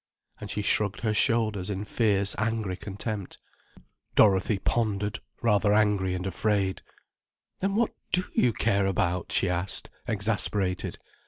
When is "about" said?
8.87-9.31